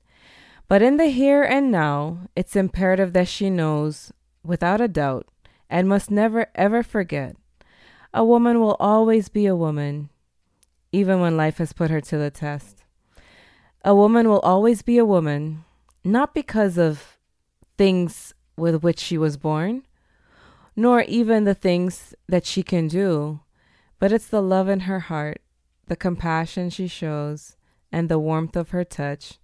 But 0.68 0.82
in 0.82 0.96
the 0.96 1.08
here 1.08 1.42
and 1.42 1.70
now, 1.70 2.28
it's 2.34 2.56
imperative 2.56 3.12
that 3.12 3.28
she 3.28 3.50
knows, 3.50 4.12
without 4.42 4.80
a 4.80 4.88
doubt, 4.88 5.26
and 5.68 5.88
must 5.88 6.10
never 6.10 6.46
ever 6.54 6.82
forget 6.82 7.36
a 8.14 8.24
woman 8.24 8.60
will 8.60 8.76
always 8.78 9.28
be 9.28 9.46
a 9.46 9.56
woman, 9.56 10.10
even 10.92 11.20
when 11.20 11.36
life 11.36 11.58
has 11.58 11.72
put 11.72 11.90
her 11.90 12.00
to 12.00 12.18
the 12.18 12.30
test. 12.30 12.84
A 13.84 13.94
woman 13.94 14.28
will 14.28 14.40
always 14.40 14.82
be 14.82 14.98
a 14.98 15.04
woman, 15.04 15.64
not 16.04 16.34
because 16.34 16.76
of 16.76 17.18
things 17.78 18.34
with 18.56 18.82
which 18.82 18.98
she 18.98 19.16
was 19.16 19.36
born, 19.36 19.86
nor 20.74 21.02
even 21.02 21.44
the 21.44 21.54
things 21.54 22.14
that 22.28 22.46
she 22.46 22.62
can 22.62 22.88
do, 22.88 23.40
but 23.98 24.12
it's 24.12 24.26
the 24.26 24.42
love 24.42 24.68
in 24.68 24.80
her 24.80 25.00
heart, 25.00 25.40
the 25.86 25.96
compassion 25.96 26.70
she 26.70 26.86
shows, 26.88 27.56
and 27.90 28.08
the 28.08 28.18
warmth 28.18 28.56
of 28.56 28.70
her 28.70 28.84
touch. 28.84 29.38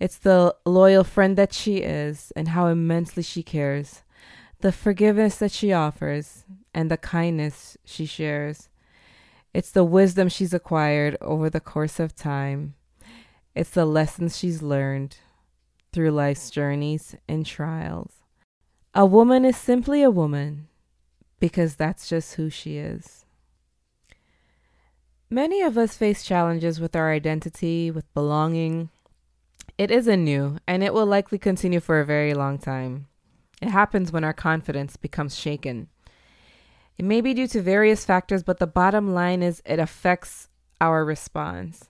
It's 0.00 0.18
the 0.18 0.54
loyal 0.66 1.04
friend 1.04 1.36
that 1.36 1.52
she 1.52 1.78
is, 1.78 2.32
and 2.34 2.48
how 2.48 2.66
immensely 2.66 3.22
she 3.22 3.42
cares, 3.42 4.02
the 4.60 4.72
forgiveness 4.72 5.36
that 5.36 5.52
she 5.52 5.72
offers, 5.72 6.44
and 6.74 6.90
the 6.90 6.96
kindness 6.96 7.76
she 7.84 8.06
shares. 8.06 8.68
It's 9.52 9.70
the 9.70 9.84
wisdom 9.84 10.28
she's 10.28 10.52
acquired 10.52 11.16
over 11.20 11.48
the 11.48 11.60
course 11.60 12.00
of 12.00 12.16
time. 12.16 12.74
It's 13.54 13.70
the 13.70 13.86
lessons 13.86 14.36
she's 14.36 14.62
learned 14.62 15.18
through 15.92 16.10
life's 16.10 16.50
journeys 16.50 17.14
and 17.28 17.46
trials. 17.46 18.23
A 18.96 19.04
woman 19.04 19.44
is 19.44 19.56
simply 19.56 20.02
a 20.02 20.10
woman 20.10 20.68
because 21.40 21.74
that's 21.74 22.08
just 22.08 22.34
who 22.34 22.48
she 22.48 22.76
is. 22.76 23.26
Many 25.28 25.62
of 25.62 25.76
us 25.76 25.96
face 25.96 26.22
challenges 26.22 26.78
with 26.78 26.94
our 26.94 27.10
identity, 27.10 27.90
with 27.90 28.12
belonging. 28.14 28.90
It 29.76 29.90
isn't 29.90 30.22
new, 30.22 30.58
and 30.68 30.84
it 30.84 30.94
will 30.94 31.06
likely 31.06 31.38
continue 31.38 31.80
for 31.80 31.98
a 31.98 32.06
very 32.06 32.34
long 32.34 32.56
time. 32.56 33.08
It 33.60 33.70
happens 33.70 34.12
when 34.12 34.22
our 34.22 34.32
confidence 34.32 34.96
becomes 34.96 35.36
shaken. 35.36 35.88
It 36.96 37.04
may 37.04 37.20
be 37.20 37.34
due 37.34 37.48
to 37.48 37.60
various 37.60 38.04
factors, 38.04 38.44
but 38.44 38.60
the 38.60 38.66
bottom 38.68 39.12
line 39.12 39.42
is 39.42 39.60
it 39.66 39.80
affects 39.80 40.48
our 40.80 41.04
response. 41.04 41.88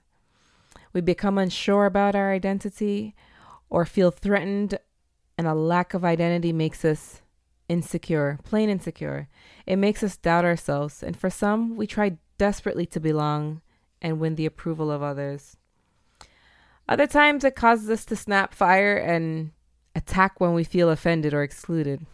We 0.95 1.03
become 1.03 1.37
unsure 1.37 1.85
about 1.85 2.15
our 2.15 2.33
identity 2.33 3.15
or 3.69 3.85
feel 3.85 4.11
threatened, 4.11 4.79
and 5.37 5.47
a 5.47 5.55
lack 5.55 5.95
of 5.95 6.05
identity 6.05 6.53
makes 6.53 6.85
us 6.85 7.23
insecure, 7.69 8.39
plain 8.45 8.69
insecure. 8.69 9.29
It 9.67 9.77
makes 9.77 10.03
us 10.03 10.17
doubt 10.17 10.45
ourselves, 10.45 11.03
and 11.03 11.17
for 11.17 11.31
some, 11.31 11.77
we 11.77 11.87
try 11.87 12.19
desperately 12.39 12.87
to 12.87 13.01
belong 13.01 13.61
and 14.03 14.21
win 14.21 14.35
the 14.35 14.47
approval 14.47 14.91
of 14.91 15.03
others. 15.03 15.57
Other 16.89 17.07
times, 17.07 17.45
it 17.45 17.57
causes 17.57 17.89
us 17.89 18.05
to 18.07 18.17
snap 18.17 18.55
fire 18.55 18.97
and 18.97 19.53
attack 19.95 20.41
when 20.41 20.53
we 20.53 20.65
feel 20.65 20.91
offended 20.91 21.33
or 21.33 21.43
excluded. 21.43 22.05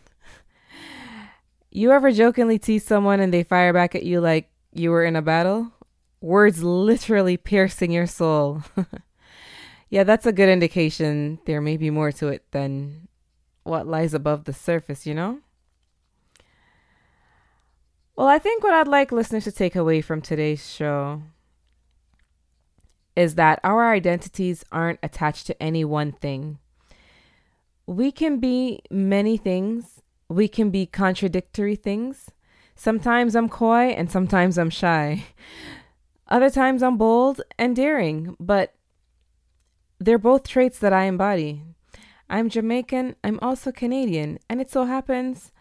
You 1.72 1.92
ever 1.92 2.10
jokingly 2.10 2.58
tease 2.58 2.84
someone 2.84 3.20
and 3.20 3.32
they 3.32 3.44
fire 3.44 3.72
back 3.72 3.94
at 3.94 4.02
you 4.02 4.20
like 4.20 4.50
you 4.72 4.90
were 4.90 5.04
in 5.04 5.14
a 5.14 5.22
battle? 5.22 5.72
Words 6.20 6.62
literally 6.62 7.36
piercing 7.36 7.92
your 7.92 8.08
soul. 8.08 8.62
yeah, 9.88 10.02
that's 10.02 10.26
a 10.26 10.32
good 10.32 10.48
indication 10.48 11.38
there 11.46 11.60
may 11.60 11.76
be 11.76 11.90
more 11.90 12.10
to 12.12 12.28
it 12.28 12.44
than 12.50 13.08
what 13.62 13.86
lies 13.86 14.14
above 14.14 14.44
the 14.44 14.52
surface, 14.52 15.06
you 15.06 15.14
know? 15.14 15.38
Well, 18.16 18.28
I 18.28 18.38
think 18.38 18.62
what 18.62 18.74
I'd 18.74 18.88
like 18.88 19.12
listeners 19.12 19.44
to 19.44 19.52
take 19.52 19.76
away 19.76 20.00
from 20.00 20.20
today's 20.20 20.68
show 20.70 21.22
is 23.16 23.34
that 23.36 23.60
our 23.64 23.92
identities 23.92 24.64
aren't 24.70 24.98
attached 25.02 25.46
to 25.46 25.62
any 25.62 25.84
one 25.84 26.12
thing. 26.12 26.58
We 27.86 28.12
can 28.12 28.38
be 28.38 28.80
many 28.90 29.36
things 29.36 30.00
we 30.30 30.46
can 30.46 30.70
be 30.70 30.86
contradictory 30.86 31.74
things. 31.74 32.30
Sometimes 32.76 33.34
I'm 33.34 33.48
coy 33.48 33.88
and 33.88 34.10
sometimes 34.10 34.56
I'm 34.56 34.70
shy. 34.70 35.24
Other 36.28 36.48
times 36.48 36.82
I'm 36.82 36.96
bold 36.96 37.42
and 37.58 37.74
daring, 37.74 38.36
but 38.38 38.74
they're 39.98 40.18
both 40.18 40.48
traits 40.48 40.78
that 40.78 40.92
I 40.92 41.04
embody. 41.04 41.64
I'm 42.30 42.48
Jamaican, 42.48 43.16
I'm 43.24 43.40
also 43.42 43.72
Canadian, 43.72 44.38
and 44.48 44.60
it 44.60 44.70
so 44.70 44.84
happens 44.84 45.52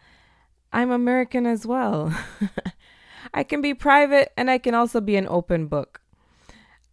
I'm 0.72 0.92
American 0.92 1.46
as 1.46 1.66
well. 1.66 2.16
I 3.34 3.44
can 3.44 3.62
be 3.62 3.74
private 3.74 4.32
and 4.38 4.50
I 4.50 4.60
can 4.60 4.76
also 4.76 5.02
be 5.02 5.16
an 5.16 5.28
open 5.28 5.68
book. 5.68 6.02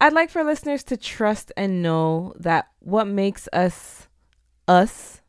I'd 0.00 0.12
like 0.12 0.30
for 0.30 0.42
listeners 0.44 0.82
to 0.84 0.96
trust 0.96 1.52
and 1.56 1.82
know 1.82 2.34
that 2.38 2.68
what 2.80 3.06
makes 3.06 3.48
us 3.52 4.08
us 4.68 5.20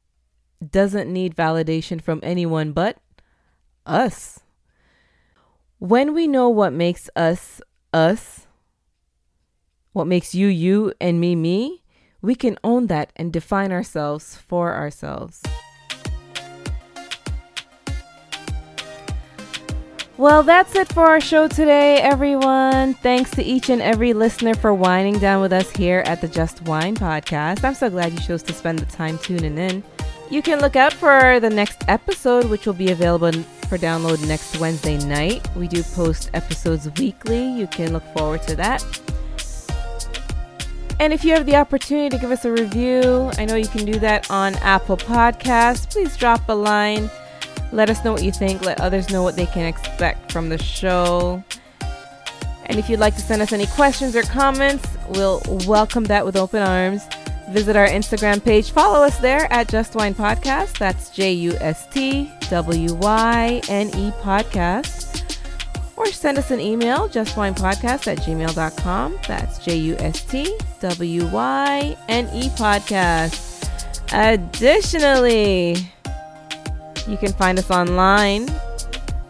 doesn't 0.68 1.12
need 1.12 1.36
validation 1.36 2.02
from 2.02 2.20
anyone 2.24 2.72
but 2.72 2.98
us. 3.86 4.40
When 5.80 6.14
we 6.14 6.28
know 6.28 6.50
what 6.50 6.74
makes 6.74 7.10
us 7.16 7.62
us, 7.94 8.48
what 9.94 10.08
makes 10.08 10.34
you 10.34 10.48
you 10.48 10.94
and 11.00 11.20
me 11.20 11.36
me, 11.36 11.84
we 12.22 12.36
can 12.36 12.58
own 12.64 12.88
that 12.88 13.12
and 13.16 13.32
define 13.32 13.72
ourselves 13.72 14.36
for 14.36 14.74
ourselves. 14.74 15.42
Well, 20.18 20.42
that's 20.42 20.74
it 20.74 20.92
for 20.92 21.06
our 21.06 21.22
show 21.22 21.48
today, 21.48 21.98
everyone. 21.98 22.96
Thanks 22.96 23.30
to 23.32 23.44
each 23.44 23.70
and 23.70 23.84
every 23.84 24.14
listener 24.14 24.56
for 24.56 24.74
winding 24.74 25.20
down 25.20 25.42
with 25.42 25.54
us 25.54 25.70
here 25.70 26.00
at 26.08 26.22
the 26.22 26.28
Just 26.28 26.64
Wyne 26.64 26.96
podcast. 26.96 27.64
I'm 27.64 27.76
so 27.76 27.88
glad 27.88 28.14
you 28.14 28.20
chose 28.20 28.42
to 28.44 28.54
spend 28.54 28.80
the 28.80 28.88
time 28.88 29.20
tuning 29.20 29.60
in. 29.60 29.84
You 30.32 30.42
can 30.42 30.60
look 30.60 30.76
out 30.76 30.92
for 30.92 31.40
the 31.40 31.52
next 31.52 31.84
episode, 31.88 32.46
which 32.46 32.66
will 32.66 32.74
be 32.74 32.92
available 32.92 33.32
for 33.70 33.78
download 33.78 34.28
next 34.28 34.60
Wednesday 34.60 34.98
night. 35.06 35.48
We 35.56 35.68
do 35.68 35.84
post 35.84 36.32
episodes 36.34 36.90
weekly. 36.98 37.48
You 37.52 37.68
can 37.68 37.94
look 37.94 38.04
forward 38.16 38.42
to 38.44 38.56
that. 38.56 38.84
And 41.00 41.14
if 41.14 41.24
you 41.24 41.32
have 41.34 41.46
the 41.46 41.56
opportunity 41.56 42.10
to 42.10 42.18
give 42.18 42.32
us 42.32 42.44
a 42.44 42.52
review, 42.52 43.30
I 43.38 43.46
know 43.46 43.56
you 43.56 43.68
can 43.68 43.86
do 43.86 44.00
that 44.00 44.30
on 44.32 44.56
Apple 44.56 44.98
Podcasts. 44.98 45.90
Please 45.90 46.18
drop 46.18 46.42
a 46.50 46.54
line. 46.54 47.10
Let 47.72 47.90
us 47.90 48.04
know 48.04 48.14
what 48.14 48.24
you 48.24 48.32
think. 48.32 48.64
Let 48.64 48.82
others 48.82 49.10
know 49.10 49.22
what 49.22 49.36
they 49.36 49.46
can 49.46 49.66
expect 49.66 50.32
from 50.32 50.50
the 50.50 50.58
show. 50.58 51.44
And 52.66 52.80
if 52.80 52.90
you'd 52.90 53.00
like 53.00 53.16
to 53.16 53.22
send 53.22 53.42
us 53.42 53.54
any 53.54 53.68
questions 53.68 54.16
or 54.16 54.24
comments, 54.24 54.88
we'll 55.10 55.42
welcome 55.68 56.04
that 56.06 56.26
with 56.26 56.36
open 56.36 56.62
arms. 56.64 57.04
Visit 57.52 57.76
our 57.76 57.88
Instagram 57.88 58.44
page. 58.44 58.72
Follow 58.72 59.06
us 59.06 59.20
there 59.20 59.52
at 59.54 59.70
Just 59.70 59.96
Wyne 59.96 60.16
Podcast. 60.16 60.78
That's 60.80 61.12
J 61.12 61.32
U 61.32 61.54
S 61.62 61.88
T 61.88 62.30
W 62.50 62.94
Y 62.96 63.62
N 63.70 63.88
E 63.90 64.12
Podcast. 64.22 64.97
Or 65.98 66.06
send 66.08 66.38
us 66.38 66.52
an 66.52 66.62
email, 66.62 67.10
justwynepodcast 67.10 68.08
at 68.08 68.20
gmail.com. 68.20 69.20
That's 69.28 69.60
J 69.60 69.76
U 69.78 69.98
S 69.98 70.24
T 70.24 70.58
W 70.80 71.28
Y 71.28 71.98
N 72.08 72.30
E 72.34 72.48
Podcast. 72.50 73.44
Additionally, 74.14 75.76
you 77.08 77.18
can 77.18 77.34
find 77.34 77.60
us 77.60 77.70
online 77.72 78.46